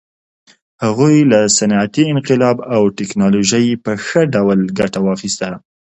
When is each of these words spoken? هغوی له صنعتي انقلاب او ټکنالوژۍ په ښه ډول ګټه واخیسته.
هغوی 0.83 1.15
له 1.31 1.39
صنعتي 1.57 2.03
انقلاب 2.13 2.57
او 2.75 2.81
ټکنالوژۍ 2.97 3.67
په 3.83 3.91
ښه 4.05 4.21
ډول 4.33 4.59
ګټه 4.79 4.99
واخیسته. 5.03 5.49